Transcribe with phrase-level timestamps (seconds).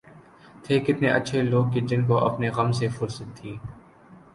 [0.63, 3.57] تھے کتنے اچھے لوگ کہ جن کو اپنے غم سے فرصت تھی